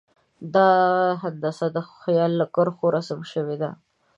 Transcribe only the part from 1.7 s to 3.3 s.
د خیال له کرښو رسم